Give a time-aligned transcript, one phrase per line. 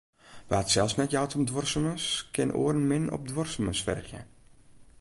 [0.51, 2.05] Wa't sels net jout om duorsumens,
[2.35, 4.21] kin oaren min op duorsumens fergje.